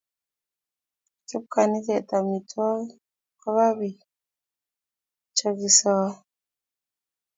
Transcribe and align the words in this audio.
Kichop 1.15 1.45
kaniset 1.53 2.07
amitwokik 2.17 3.01
kopa 3.39 3.67
bik 3.79 3.97
chokisai 5.37 6.13